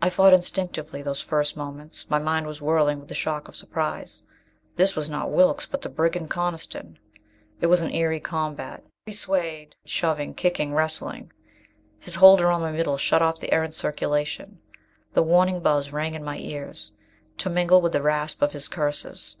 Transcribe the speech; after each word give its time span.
I 0.00 0.08
fought 0.08 0.32
instinctively, 0.32 1.02
those 1.02 1.20
first 1.20 1.54
moments; 1.54 2.08
my 2.08 2.18
mind 2.18 2.46
was 2.46 2.62
whirling 2.62 3.00
with 3.00 3.10
the 3.10 3.14
shock 3.14 3.48
of 3.48 3.54
surprise. 3.54 4.22
This 4.76 4.96
was 4.96 5.10
not 5.10 5.30
Wilks, 5.30 5.66
but 5.66 5.82
the 5.82 5.90
brigand 5.90 6.30
Coniston. 6.30 6.98
It 7.60 7.66
was 7.66 7.82
an 7.82 7.90
eerie 7.92 8.18
combat. 8.18 8.82
We 9.06 9.12
swayed; 9.12 9.76
shoving, 9.84 10.32
kicking, 10.32 10.72
wrestling. 10.72 11.34
His 11.98 12.14
hold 12.14 12.40
around 12.40 12.62
my 12.62 12.72
middle 12.72 12.96
shut 12.96 13.20
off 13.20 13.40
the 13.40 13.52
Erentz 13.52 13.76
circulation; 13.76 14.58
the 15.12 15.22
warning 15.22 15.60
buzz 15.60 15.92
rang 15.92 16.14
in 16.14 16.24
my 16.24 16.38
ears, 16.38 16.92
to 17.36 17.50
mingle 17.50 17.82
with 17.82 17.92
the 17.92 18.00
rasp 18.00 18.40
of 18.40 18.52
his 18.52 18.68
curses. 18.68 19.36